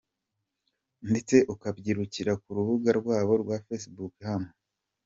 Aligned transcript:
rw 1.01 1.07
ndetse 1.11 1.35
ukabakurikira 1.53 2.31
ku 2.41 2.47
rubuga 2.57 2.89
rwabo 2.99 3.33
rwa 3.41 3.55
Facebook 3.65 4.13
hano. 4.27 4.49